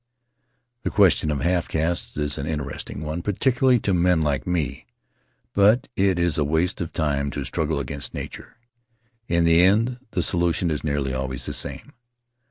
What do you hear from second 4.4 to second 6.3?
me— but it